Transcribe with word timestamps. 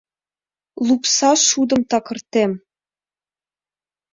Лупсан 0.87 1.37
шудым 1.49 1.81
такыртем. 1.91 2.51